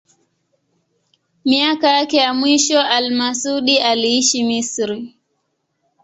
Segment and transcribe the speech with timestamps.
[1.45, 5.17] Miaka yake ya mwisho al-Masudi aliishi Misri.